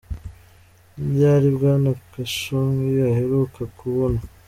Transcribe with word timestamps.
Ni 0.97 1.03
ryari 1.11 1.47
Bwana 1.55 1.89
Khashoggi 2.09 2.93
aheruka 3.09 3.59
kubonwa?. 3.77 4.21